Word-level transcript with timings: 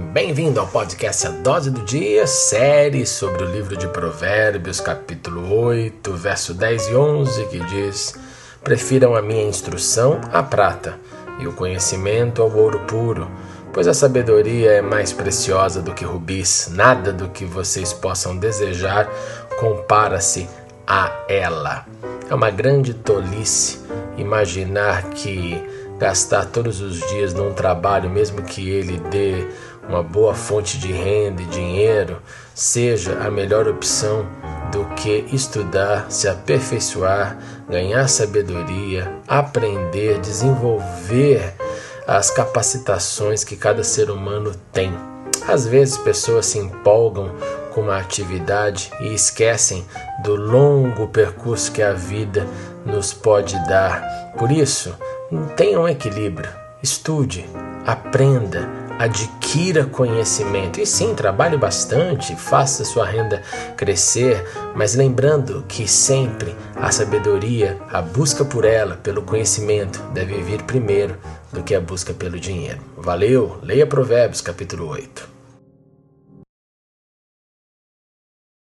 Bem-vindo 0.00 0.58
ao 0.58 0.66
podcast 0.66 1.26
A 1.26 1.30
Dose 1.30 1.70
do 1.70 1.84
Dia, 1.84 2.26
série 2.26 3.06
sobre 3.06 3.44
o 3.44 3.46
livro 3.52 3.76
de 3.76 3.86
Provérbios, 3.86 4.80
capítulo 4.80 5.54
8, 5.54 6.12
verso 6.14 6.52
10 6.52 6.88
e 6.88 6.94
11, 6.96 7.44
que 7.44 7.60
diz: 7.60 8.14
Prefiram 8.64 9.14
a 9.14 9.22
minha 9.22 9.44
instrução 9.44 10.20
à 10.32 10.42
prata 10.42 10.98
e 11.38 11.46
o 11.46 11.52
conhecimento 11.52 12.42
ao 12.42 12.50
ouro 12.50 12.80
puro, 12.88 13.30
pois 13.72 13.86
a 13.86 13.94
sabedoria 13.94 14.72
é 14.72 14.82
mais 14.82 15.12
preciosa 15.12 15.80
do 15.80 15.94
que 15.94 16.04
rubis, 16.04 16.72
nada 16.72 17.12
do 17.12 17.28
que 17.28 17.44
vocês 17.44 17.92
possam 17.92 18.36
desejar 18.36 19.08
compara-se 19.60 20.48
a 20.86 21.12
ela. 21.28 21.86
É 22.28 22.34
uma 22.34 22.50
grande 22.50 22.94
tolice 22.94 23.78
imaginar 24.16 25.10
que 25.10 25.62
gastar 26.00 26.46
todos 26.46 26.80
os 26.80 26.98
dias 27.10 27.34
num 27.34 27.52
trabalho, 27.52 28.08
mesmo 28.08 28.42
que 28.42 28.70
ele 28.70 28.98
dê 29.10 29.46
uma 29.86 30.02
boa 30.02 30.34
fonte 30.34 30.78
de 30.78 30.90
renda 30.90 31.42
e 31.42 31.46
dinheiro, 31.46 32.22
seja 32.54 33.18
a 33.20 33.30
melhor 33.30 33.68
opção 33.68 34.26
do 34.72 34.84
que 34.94 35.26
estudar, 35.30 36.10
se 36.10 36.26
aperfeiçoar, 36.26 37.36
ganhar 37.68 38.08
sabedoria, 38.08 39.12
aprender, 39.28 40.18
desenvolver 40.20 41.54
as 42.06 42.30
capacitações 42.30 43.44
que 43.44 43.54
cada 43.54 43.84
ser 43.84 44.10
humano 44.10 44.52
tem. 44.72 44.92
Às 45.46 45.66
vezes 45.66 45.98
pessoas 45.98 46.46
se 46.46 46.58
empolgam 46.58 47.30
com 47.74 47.82
uma 47.82 47.98
atividade 47.98 48.90
e 49.00 49.12
esquecem 49.12 49.84
do 50.22 50.34
longo 50.34 51.08
percurso 51.08 51.70
que 51.72 51.82
a 51.82 51.92
vida 51.92 52.46
nos 52.86 53.12
pode 53.12 53.54
dar. 53.68 54.32
Por 54.38 54.50
isso, 54.50 54.94
Tenha 55.56 55.78
um 55.78 55.88
equilíbrio, 55.88 56.50
estude, 56.82 57.48
aprenda, 57.86 58.68
adquira 58.98 59.84
conhecimento. 59.84 60.80
E 60.80 60.86
sim, 60.86 61.14
trabalhe 61.14 61.56
bastante, 61.56 62.34
faça 62.34 62.84
sua 62.84 63.06
renda 63.06 63.40
crescer, 63.76 64.44
mas 64.74 64.96
lembrando 64.96 65.64
que 65.68 65.86
sempre 65.86 66.56
a 66.74 66.90
sabedoria, 66.90 67.78
a 67.92 68.02
busca 68.02 68.44
por 68.44 68.64
ela, 68.64 68.96
pelo 68.96 69.22
conhecimento, 69.22 70.02
deve 70.12 70.42
vir 70.42 70.64
primeiro 70.64 71.16
do 71.52 71.62
que 71.62 71.76
a 71.76 71.80
busca 71.80 72.12
pelo 72.12 72.38
dinheiro. 72.40 72.80
Valeu, 72.96 73.56
leia 73.62 73.86
Provérbios 73.86 74.40
capítulo 74.40 74.88
8. 74.88 75.39